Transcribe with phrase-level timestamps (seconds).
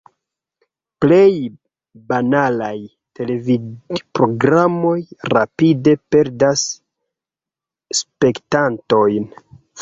[1.03, 1.33] Plej
[2.13, 2.77] banalaj
[3.19, 4.95] televidprogramoj
[5.35, 6.65] rapide perdas
[8.01, 9.31] spektantojn.